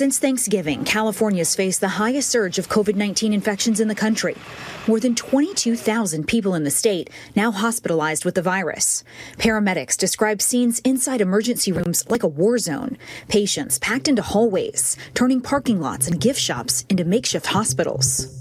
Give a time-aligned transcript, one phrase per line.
[0.00, 4.34] Since Thanksgiving, California's faced the highest surge of COVID 19 infections in the country.
[4.86, 9.04] More than 22,000 people in the state now hospitalized with the virus.
[9.36, 12.96] Paramedics describe scenes inside emergency rooms like a war zone.
[13.28, 18.39] Patients packed into hallways, turning parking lots and gift shops into makeshift hospitals.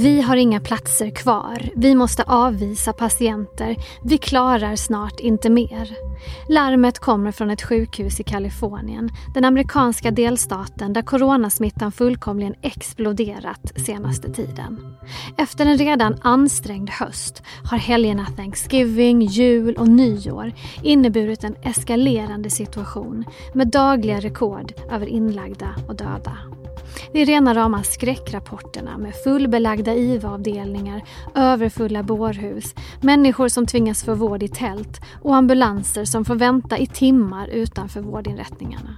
[0.00, 1.70] Vi har inga platser kvar.
[1.76, 3.76] Vi måste avvisa patienter.
[4.04, 5.96] Vi klarar snart inte mer.
[6.48, 14.32] Larmet kommer från ett sjukhus i Kalifornien, den amerikanska delstaten där coronasmittan fullkomligen exploderat senaste
[14.32, 14.96] tiden.
[15.38, 23.24] Efter en redan ansträngd höst har helgerna Thanksgiving, jul och nyår inneburit en eskalerande situation
[23.54, 26.38] med dagliga rekord över inlagda och döda.
[27.12, 31.02] Det är rena rama skräckrapporterna med fullbelagda IVA-avdelningar,
[31.34, 36.86] överfulla bårhus, människor som tvingas få vård i tält och ambulanser som får vänta i
[36.86, 38.96] timmar utanför vårdinrättningarna.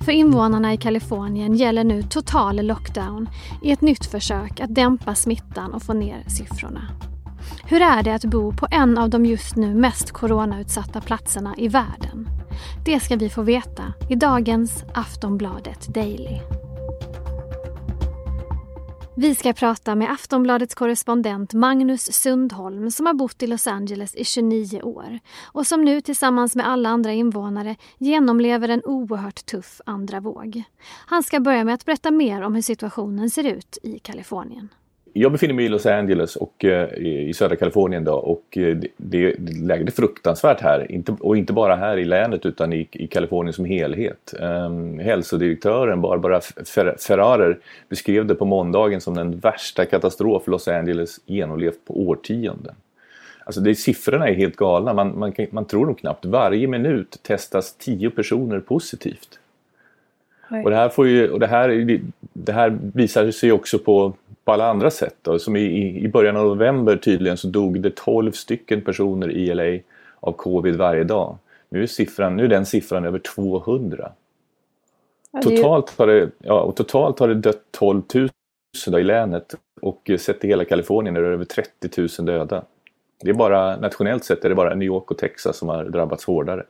[0.00, 3.28] För invånarna i Kalifornien gäller nu total lockdown
[3.62, 6.88] i ett nytt försök att dämpa smittan och få ner siffrorna.
[7.64, 11.68] Hur är det att bo på en av de just nu mest coronautsatta platserna i
[11.68, 12.28] världen?
[12.84, 16.40] Det ska vi få veta i dagens Aftonbladet Daily.
[19.16, 24.24] Vi ska prata med Aftonbladets korrespondent Magnus Sundholm som har bott i Los Angeles i
[24.24, 30.20] 29 år och som nu tillsammans med alla andra invånare genomlever en oerhört tuff andra
[30.20, 30.62] våg.
[31.06, 34.68] Han ska börja med att berätta mer om hur situationen ser ut i Kalifornien.
[35.14, 38.88] Jag befinner mig i Los Angeles och eh, i södra Kalifornien då och eh, det,
[38.96, 40.92] det, läget är fruktansvärt här.
[40.92, 44.34] Inte, och inte bara här i länet utan i, i Kalifornien som helhet.
[44.40, 46.40] Um, hälsodirektören Barbara
[46.98, 52.74] Ferrarer beskrev det på måndagen som den värsta katastrof Los Angeles genomlevt på årtionden.
[53.44, 56.24] Alltså det, siffrorna är helt galna, man, man, man tror dem knappt.
[56.24, 59.38] Varje minut testas tio personer positivt.
[60.64, 62.00] Och det här, får ju, och det, här,
[62.32, 64.12] det här visar sig också på
[64.44, 65.16] på alla andra sätt.
[65.22, 65.38] Då.
[65.38, 69.82] Som i, i början av november tydligen så dog det 12 stycken personer i LA
[70.20, 71.38] av covid varje dag.
[71.68, 74.12] Nu är, siffran, nu är den siffran över 200.
[75.32, 78.28] Ja, totalt, har det, ja, och totalt har det dött 12 000
[78.86, 82.64] då i länet och sett i hela Kalifornien är det över 30 000 döda.
[83.22, 86.24] Det är bara, nationellt sett är det bara New York och Texas som har drabbats
[86.24, 86.64] hårdare.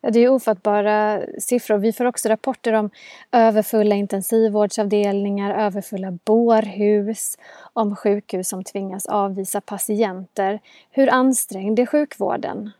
[0.00, 1.78] Ja, det är ofattbara siffror.
[1.78, 2.90] Vi får också rapporter om
[3.32, 7.38] överfulla intensivvårdsavdelningar, överfulla bårhus,
[7.72, 10.60] om sjukhus som tvingas avvisa patienter.
[10.90, 12.70] Hur ansträngd är sjukvården?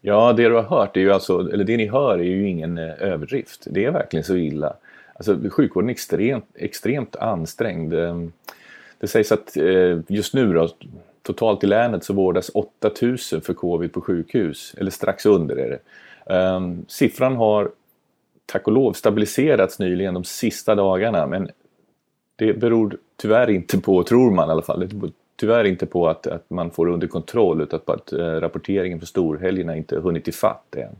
[0.00, 2.78] Ja, det du har hört, är ju alltså, eller det ni hör är ju ingen
[2.78, 3.66] eh, överdrift.
[3.70, 4.76] Det är verkligen så illa.
[5.14, 7.94] Alltså, sjukvården är extremt, extremt ansträngd.
[7.94, 8.32] Ehm,
[8.98, 10.68] det sägs att eh, just nu då,
[11.28, 16.34] Totalt i länet så vårdas 8000 för covid på sjukhus, eller strax under är det.
[16.34, 17.70] Um, siffran har
[18.46, 21.50] tack och lov stabiliserats nyligen de sista dagarna men
[22.36, 24.88] det beror tyvärr inte på, tror man i alla fall,
[25.36, 29.06] tyvärr inte på att, att man får under kontroll utan på att eh, rapporteringen för
[29.06, 30.96] storhelgerna inte hunnit ifatt än.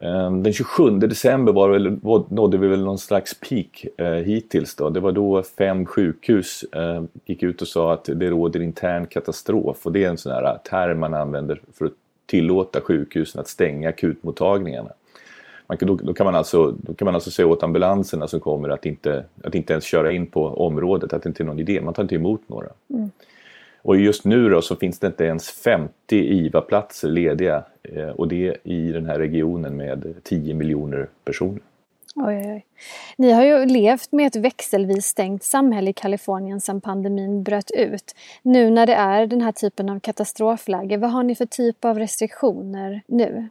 [0.00, 1.98] Ehm, den 27 december var väl,
[2.28, 4.74] nådde vi väl någon slags peak eh, hittills.
[4.74, 4.90] Då.
[4.90, 9.86] Det var då fem sjukhus eh, gick ut och sa att det råder intern katastrof.
[9.86, 11.92] Och det är en sån här eh, term man använder för att
[12.26, 14.90] tillåta sjukhusen att stänga akutmottagningarna.
[15.66, 18.68] Man, då, då, kan man alltså, då kan man alltså säga åt ambulanserna som kommer
[18.68, 21.80] att inte, att inte ens köra in på området, att det inte är någon idé.
[21.80, 22.68] Man tar inte emot några.
[22.90, 23.10] Mm.
[23.86, 28.56] Och just nu då så finns det inte ens 50 IVA-platser lediga eh, och det
[28.62, 31.60] i den här regionen med 10 miljoner personer.
[32.16, 32.64] Oj, oj.
[33.16, 38.14] Ni har ju levt med ett växelvis stängt samhälle i Kalifornien sedan pandemin bröt ut.
[38.42, 41.98] Nu när det är den här typen av katastrofläge, vad har ni för typ av
[41.98, 43.48] restriktioner nu?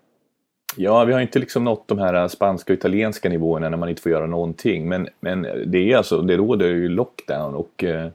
[0.78, 4.02] Ja, vi har inte liksom nått de här spanska och italienska nivåerna när man inte
[4.02, 4.90] får göra någonting.
[4.90, 8.08] Men, men det, är alltså, det råder ju lockdown och eh,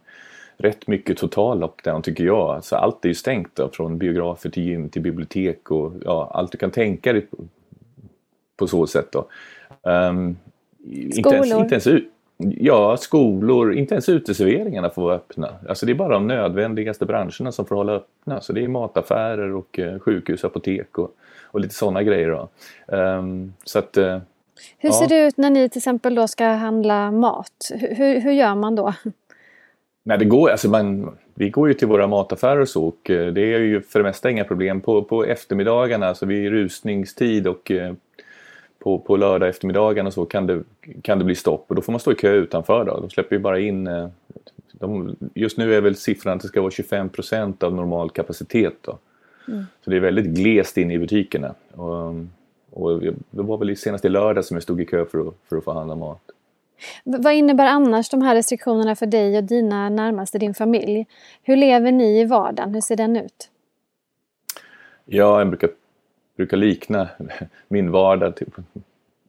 [0.60, 2.48] rätt mycket total lockdown tycker jag.
[2.50, 6.52] Alltså allt är ju stängt då, från biografer till gym till bibliotek och ja, allt
[6.52, 7.36] du kan tänka dig på,
[8.56, 9.12] på så sätt.
[9.12, 9.26] Då.
[9.90, 10.36] Um,
[11.12, 11.34] Skolor?
[11.34, 12.04] Inte ens, inte ens,
[12.58, 13.74] ja, skolor.
[13.74, 15.48] Inte ens uteserveringarna får vara öppna.
[15.68, 18.40] Alltså det är bara de nödvändigaste branscherna som får hålla öppna.
[18.40, 22.48] Så det är mataffärer och eh, sjukhus, apotek och, och lite sådana grejer.
[22.86, 24.18] Um, så att, uh,
[24.78, 24.92] hur ja.
[24.92, 27.70] ser det ut när ni till exempel då ska handla mat?
[27.74, 28.94] Hur, hur gör man då?
[30.02, 33.32] Nej, det går, alltså man, vi går ju till våra mataffärer och så och eh,
[33.32, 34.80] det är ju för det mesta inga problem.
[34.80, 37.94] På, på eftermiddagarna, alltså vid rusningstid och eh,
[38.78, 40.62] på, på lördag eftermiddagarna så kan det,
[41.02, 42.84] kan det bli stopp och då får man stå i kö utanför.
[42.84, 43.00] Då.
[43.00, 43.88] De släpper ju bara in
[44.80, 48.74] de, just nu är väl siffran att det ska vara 25% av normal kapacitet.
[48.80, 48.98] Då.
[49.48, 49.64] Mm.
[49.84, 51.54] Så det är väldigt glest inne i butikerna.
[51.72, 52.14] Och,
[52.70, 53.00] och
[53.30, 55.64] det var väl senast i lördag som jag stod i kö för att, för att
[55.64, 56.22] få handla mat.
[57.04, 61.06] Vad innebär annars de här restriktionerna för dig och dina närmaste, din familj?
[61.42, 62.74] Hur lever ni i vardagen?
[62.74, 63.50] Hur ser den ut?
[65.04, 65.70] Ja, jag brukar,
[66.36, 67.08] brukar likna
[67.68, 68.54] min vardag typ,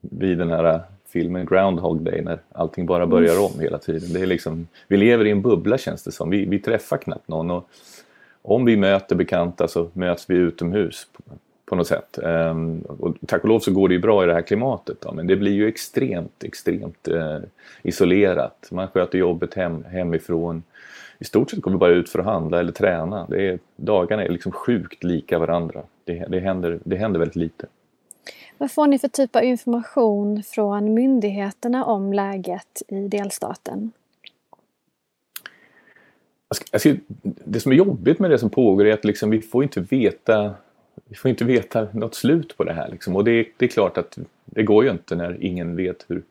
[0.02, 0.82] vid den här
[1.12, 4.14] filmen Groundhog Day när allting bara börjar om hela tiden.
[4.14, 6.30] Det är liksom, vi lever i en bubbla känns det som.
[6.30, 7.52] Vi, vi träffar knappt någon.
[7.52, 7.70] Och
[8.42, 11.08] om vi möter bekanta så möts vi utomhus
[11.72, 12.20] på, något sätt.
[12.24, 15.12] Um, och tack och lov så går det ju bra i det här klimatet då,
[15.12, 17.38] men det blir ju extremt, extremt uh,
[17.82, 18.68] isolerat.
[18.72, 20.64] Man sköter jobbet hem, hemifrån.
[21.20, 23.26] I stort sett går vi bara ut för att handla eller träna.
[23.30, 25.82] Det är, dagarna är liksom sjukt lika varandra.
[26.04, 27.66] Det, det, händer, det händer väldigt lite.
[28.58, 33.92] Vad får ni för typ av information från myndigheterna om läget i delstaten?
[37.24, 40.56] Det som är jobbigt med det som pågår är att liksom, vi får inte veta
[41.06, 42.90] vi får inte veta något slut på det här.
[42.92, 43.16] Liksom.
[43.16, 46.24] Och det, det, är klart att det går ju inte när ingen vet hur,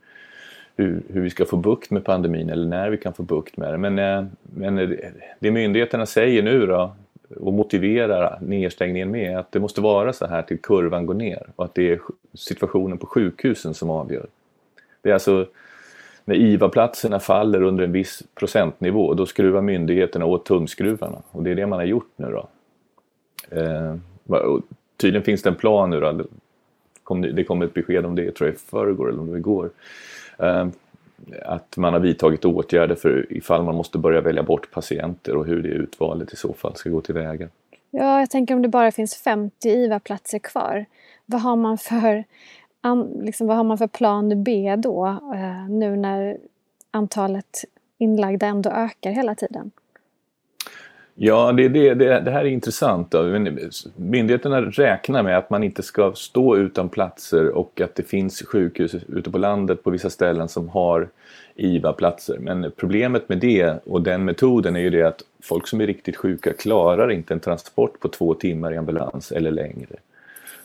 [0.77, 3.73] hur, hur, vi ska få bukt med pandemin eller när vi kan få bukt med
[3.73, 3.79] det.
[3.79, 4.97] Men, eh, men
[5.39, 6.97] det myndigheterna säger nu då
[7.37, 11.65] och motiverar nedstängningen med att det måste vara så här till kurvan går ner och
[11.65, 12.01] att det är
[12.35, 14.27] situationen på sjukhusen som avgör.
[15.03, 15.47] Det är alltså
[16.25, 21.55] när IVA-platserna faller under en viss procentnivå då skruvar myndigheterna åt tumskruvarna och det är
[21.55, 22.49] det man har gjort nu då.
[23.57, 23.95] Eh,
[24.97, 26.13] Tydligen finns det en plan nu då.
[27.33, 29.71] Det kom, ett besked om det tror jag i förrgår eller om det var igår.
[30.39, 30.73] Ehm,
[31.43, 35.63] att man har vidtagit åtgärder för ifall man måste börja välja bort patienter och hur
[35.63, 37.49] det utvalet i så fall ska gå tillväga.
[37.91, 40.85] Ja, jag tänker om det bara finns 50 IVA-platser kvar.
[41.27, 42.25] Vad har man för,
[43.23, 46.39] liksom, vad har man för plan B då eh, nu när
[46.91, 47.65] antalet
[47.99, 49.71] inlagda ändå ökar hela tiden?
[51.23, 53.11] Ja, det, det, det, det här är intressant.
[53.11, 53.23] Då.
[53.97, 58.95] Myndigheterna räknar med att man inte ska stå utan platser och att det finns sjukhus
[59.09, 61.09] ute på landet på vissa ställen som har
[61.55, 62.39] IVA-platser.
[62.39, 66.17] Men problemet med det och den metoden är ju det att folk som är riktigt
[66.17, 69.97] sjuka klarar inte en transport på två timmar i ambulans eller längre.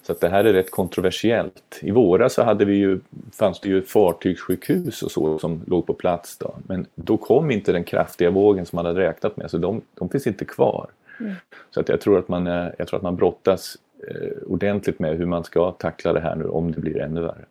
[0.05, 1.79] Så att det här är rätt kontroversiellt.
[1.81, 2.99] I våras så hade vi ju,
[3.33, 6.55] fanns det ju fartygssjukhus och så som låg på plats då.
[6.67, 10.09] Men då kom inte den kraftiga vågen som man hade räknat med så de, de
[10.09, 10.87] finns inte kvar.
[11.19, 11.33] Mm.
[11.71, 15.17] Så att jag tror att man, eh, jag tror att man brottas eh, ordentligt med
[15.17, 17.45] hur man ska tackla det här nu om det blir ännu värre.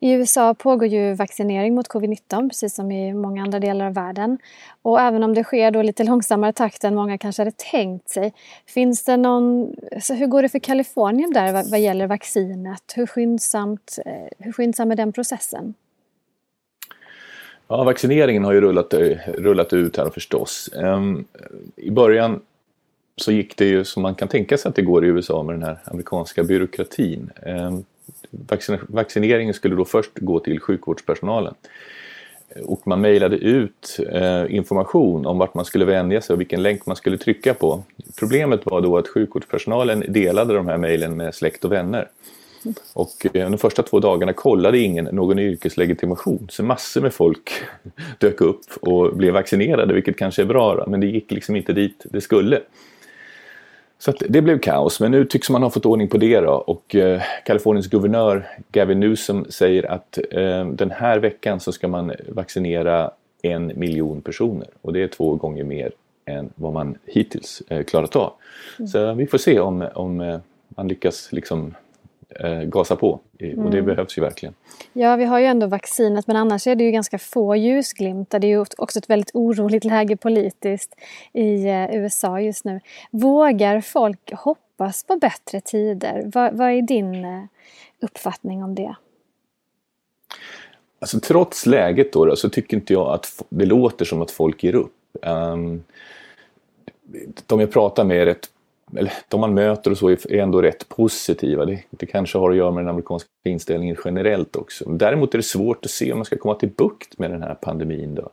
[0.00, 4.38] I USA pågår ju vaccinering mot covid-19 precis som i många andra delar av världen.
[4.82, 8.32] Och även om det sker då lite långsammare takt än många kanske hade tänkt sig.
[8.66, 12.92] Finns det någon, så hur går det för Kalifornien där vad, vad gäller vaccinet?
[12.94, 15.74] Hur, skyndsamt, eh, hur skyndsam är den processen?
[17.68, 20.70] Ja, vaccineringen har ju rullat, eh, rullat ut här förstås.
[20.72, 21.24] Um,
[21.76, 22.40] I början
[23.16, 25.54] så gick det ju som man kan tänka sig att det går i USA med
[25.54, 27.30] den här amerikanska byråkratin.
[27.46, 27.84] Um,
[28.88, 31.54] vaccineringen skulle då först gå till sjukvårdspersonalen.
[32.64, 36.86] Och man mejlade ut eh, information om vart man skulle vänja sig och vilken länk
[36.86, 37.82] man skulle trycka på.
[38.18, 42.08] Problemet var då att sjukvårdspersonalen delade de här mejlen med släkt och vänner.
[42.92, 47.50] Och eh, de första två dagarna kollade ingen någon yrkeslegitimation så massor med folk
[48.18, 52.06] dök upp och blev vaccinerade vilket kanske är bra men det gick liksom inte dit
[52.10, 52.60] det skulle.
[54.04, 56.94] Så det blev kaos, men nu tycks man ha fått ordning på det då och
[56.94, 63.10] eh, Kaliforniens guvernör Gavin Newsom säger att eh, den här veckan så ska man vaccinera
[63.42, 65.92] en miljon personer och det är två gånger mer
[66.24, 68.32] än vad man hittills eh, klarat av.
[68.78, 68.88] Mm.
[68.88, 71.74] Så vi får se om, om eh, man lyckas liksom
[72.40, 73.84] eh, gasa på och det mm.
[73.84, 74.54] behövs ju verkligen.
[74.92, 78.38] Ja, vi har ju ändå vaccinet men annars är det ju ganska få ljusglimtar.
[78.38, 80.94] Det är ju också ett väldigt oroligt läge politiskt
[81.32, 82.80] i eh, USA just nu.
[83.10, 86.30] Vågar folk hoppas på bättre tider?
[86.34, 87.42] Vad, vad är din eh,
[88.00, 88.94] uppfattning om det?
[90.98, 94.64] Alltså, trots läget då, då, så tycker inte jag att det låter som att folk
[94.64, 94.94] ger upp.
[95.22, 95.84] Um,
[97.46, 98.50] de jag pratar med är rätt
[98.96, 101.64] eller de man möter och så är ändå rätt positiva.
[101.64, 104.90] Det, det, kanske har att göra med den amerikanska inställningen generellt också.
[104.90, 107.54] Däremot är det svårt att se om man ska komma till bukt med den här
[107.54, 108.14] pandemin.
[108.14, 108.30] Då.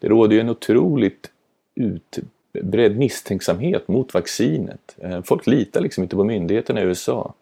[0.00, 1.30] Det råder ju en otroligt
[1.74, 4.96] utbredd misstänksamhet mot vaccinet.
[4.98, 7.34] Eh, folk litar liksom inte på myndigheterna i USA.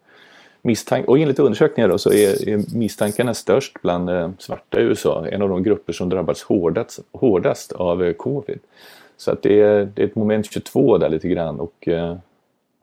[0.61, 5.27] Misstank och enligt undersökningar då så är, är misstankarna störst bland eh, svarta i USA,
[5.27, 8.59] en av de grupper som drabbats hårdast, hårdast av eh, covid.
[9.17, 12.17] Så att det, är, det är ett moment 22 där lite grann och eh,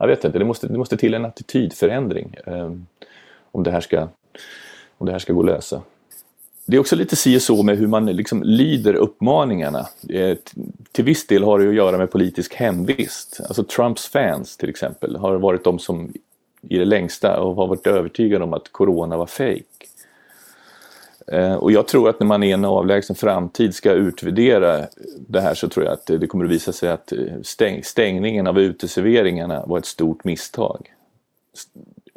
[0.03, 2.73] jag vet inte, det måste, det måste till en attitydförändring eh,
[3.53, 4.09] om, det här ska,
[4.99, 5.83] om det här ska gå att lösa.
[6.67, 9.87] det är också lite si och så med hur man liksom lyder uppmaningarna.
[10.09, 10.37] Eh,
[10.93, 13.41] till viss del har det att göra med politisk hemvist.
[13.49, 16.13] Alltså Trumps fans till exempel har varit de som
[16.69, 19.67] i det längsta och har varit övertygade om att corona var fejk.
[21.33, 24.87] Eh, och jag tror att när man i en avlägsen framtid ska utvärdera
[25.29, 28.47] det här så tror jag att det kommer att visa sig att eh, stäng, stängningen
[28.47, 30.93] av uteserveringarna var ett stort misstag.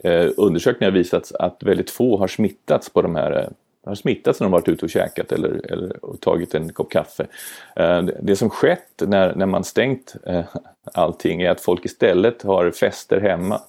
[0.03, 3.50] Eh, undersökningar har visat att väldigt få har smittats på de här eh,
[3.86, 7.27] har smittats när de varit ute och käkat eller, eller tagit en kopp kaffe.
[7.75, 10.45] Eh, det som skett när, när man stängt eh,
[10.93, 13.62] allting är att folk istället har fester hemma.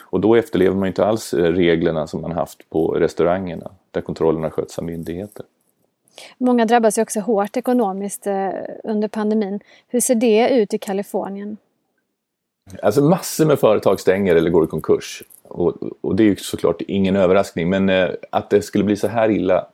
[0.00, 4.78] Och då efterlever man inte alls reglerna som man haft på restaurangerna där kontrollerna sköts
[4.78, 5.44] av myndigheter.
[6.38, 8.50] Många drabbas ju också hårt ekonomiskt eh,
[8.84, 9.60] under pandemin.
[9.88, 11.56] Hur ser det ut i Kalifornien?
[12.82, 15.22] Alltså massor med företag stänger eller går i konkurs.
[15.42, 19.08] Och, och det är ju såklart ingen överraskning men eh, att det skulle bli så
[19.08, 19.66] här illa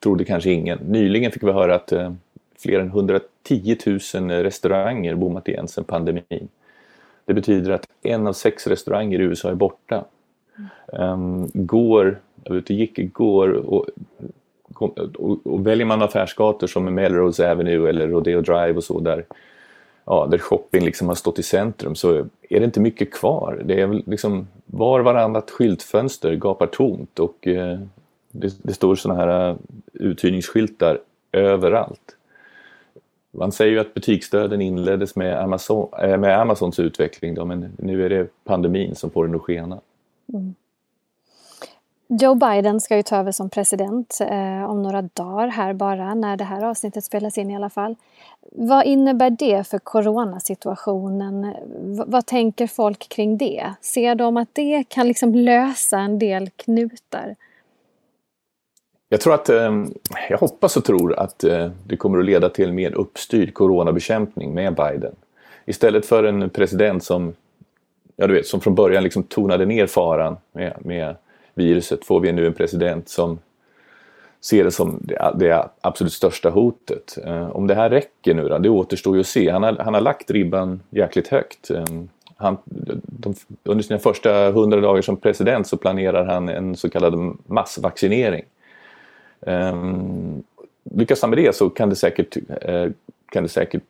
[0.00, 0.78] trodde kanske ingen.
[0.78, 2.12] Nyligen fick vi höra att eh,
[2.58, 3.98] fler än 110 000
[4.30, 6.48] restauranger bommat igen sedan pandemin.
[7.24, 10.04] Det betyder att en av sex restauranger i USA är borta.
[10.86, 13.86] Um, går, jag vet, och gick igår och,
[14.74, 19.24] och, och väljer man affärsgator som Melrose Avenue eller Rodeo Drive och så där
[20.06, 23.62] ja, där shopping liksom har stått i centrum så är det inte mycket kvar.
[23.64, 27.78] Det är liksom var varannat skyltfönster gapar tomt och eh,
[28.30, 29.56] det, det, står sådana här eh,
[29.92, 30.98] uthyrningsskyltar
[31.32, 32.16] överallt.
[33.30, 38.04] Man säger ju att butiksdöden inleddes med, Amazon, eh, med Amazons utveckling då, men nu
[38.04, 39.80] är det pandemin som får den att skena.
[40.32, 40.54] Mm.
[42.08, 46.36] Joe Biden ska ju ta över som president eh, om några dagar här bara, när
[46.36, 47.96] det här avsnittet spelas in i alla fall.
[48.52, 51.54] Vad innebär det för coronasituationen?
[51.96, 53.74] V vad tänker folk kring det?
[53.80, 57.36] Ser de att det kan liksom lösa en del knutar?
[59.08, 59.84] Jag tror att, eh,
[60.30, 64.74] jag hoppas och tror att eh, det kommer att leda till mer uppstyrd coronabekämpning med
[64.74, 65.14] Biden.
[65.64, 67.34] Istället för en president som,
[68.16, 71.16] ja du vet, som från början liksom tonade ner faran med, med
[71.56, 73.38] viruset får vi nu en president som
[74.40, 75.00] ser det som
[75.34, 77.18] det absolut största hotet.
[77.24, 79.50] Eh, om det här räcker nu då, det återstår ju att se.
[79.50, 81.70] Han har, han har lagt ribban jäkligt högt.
[81.70, 81.84] Eh,
[82.36, 83.34] han, de,
[83.64, 88.44] under sina första hundra dagar som president så planerar han en så kallad massvaccinering.
[89.40, 90.42] Um,
[90.84, 92.36] lyckas han med det så kan det säkert,
[93.32, 93.82] kan det säkert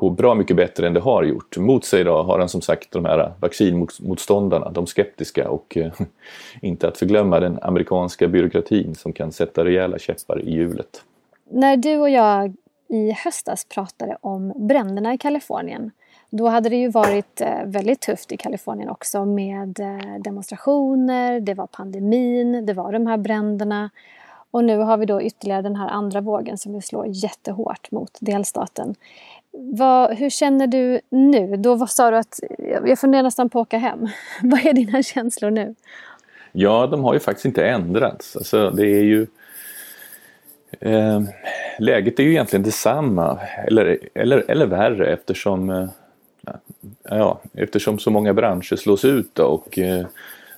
[0.00, 1.56] gå bra mycket bättre än det har gjort.
[1.56, 5.92] Mot sig då har han som sagt de här vaccinmotståndarna, de skeptiska och eh,
[6.62, 11.02] inte att förglömma den amerikanska byråkratin som kan sätta rejäla käppar i hjulet.
[11.50, 12.54] När du och jag
[12.88, 15.90] i höstas pratade om bränderna i Kalifornien
[16.30, 21.54] då hade det ju varit eh, väldigt tufft i Kalifornien också med eh, demonstrationer, det
[21.54, 23.90] var pandemin, det var de här bränderna.
[24.50, 28.94] Och nu har vi då ytterligare den här andra vågen som slår jättehårt mot delstaten.
[29.52, 31.56] Vad, hur känner du nu?
[31.56, 32.40] Då sa du att
[32.84, 34.08] jag funderar nästan på att åka hem.
[34.42, 35.74] Vad är dina känslor nu?
[36.52, 38.36] Ja, de har ju faktiskt inte ändrats.
[38.36, 39.26] Alltså, det är ju...
[40.80, 41.20] Eh,
[41.78, 45.88] läget är ju egentligen detsamma, eller, eller, eller värre eftersom, eh,
[47.02, 50.06] ja, eftersom så många branscher slås ut och eh,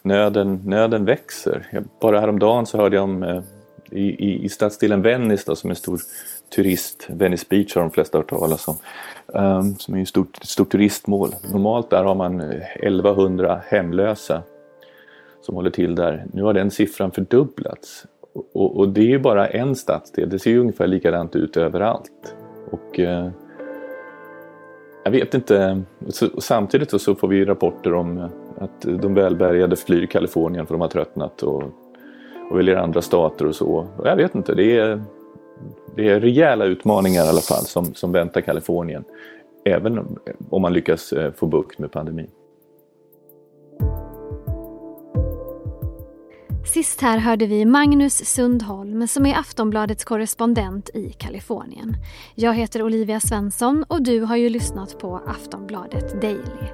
[0.03, 1.67] nöden, nöden växer.
[2.01, 3.43] Bara häromdagen så hörde jag om eh,
[3.93, 6.01] i, i, i stadsdelen Venice då, som är en stor
[6.55, 8.77] turist, Venice Beach har de flesta hört talas om,
[9.27, 11.35] um, som är ett stort, stort turistmål.
[11.53, 14.43] Normalt där har man eh, 1100 hemlösa
[15.41, 16.27] som håller till där.
[16.33, 18.07] Nu har den siffran fördubblats.
[18.53, 22.35] Och, och det är ju bara en stadsdel, det ser ju ungefär likadant ut överallt.
[22.71, 23.29] Och uh,
[25.05, 28.25] jag vet inte, så, samtidigt så får vi rapporter om eh,
[28.59, 31.63] att de välbärgade flyr Kalifornien för de har tröttnat och,
[32.51, 33.89] och väljer andra stater och så.
[33.97, 35.03] Och jag vet inte, det är
[35.97, 39.05] det är rejäla utmaningar i alla fall som, som väntar Kalifornien.
[39.65, 40.19] Även
[40.51, 42.31] om man lyckas eh, få bukt med pandemin.
[46.65, 51.97] Sist här hörde vi Magnus Sundholm som är Aftonbladets korrespondent i Kalifornien.
[52.35, 56.69] Jag heter Olivia Svensson och du har ju lyssnat på Aftonbladet Daily.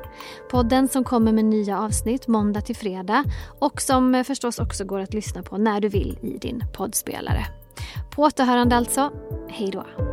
[0.50, 3.24] Podden som kommer med nya avsnitt måndag till fredag
[3.58, 7.46] och som eh, förstås också går att lyssna på när du vill i din poddspelare.
[8.10, 9.12] På återhörande alltså.
[9.48, 10.07] Hej då.